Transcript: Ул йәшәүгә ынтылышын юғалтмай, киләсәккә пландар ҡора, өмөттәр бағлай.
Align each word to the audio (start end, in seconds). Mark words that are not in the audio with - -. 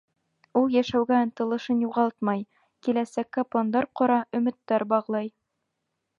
Ул 0.61 0.71
йәшәүгә 0.77 1.19
ынтылышын 1.25 1.83
юғалтмай, 1.87 2.41
киләсәккә 2.89 3.45
пландар 3.53 3.89
ҡора, 4.01 4.19
өмөттәр 4.41 4.89
бағлай. 4.97 5.33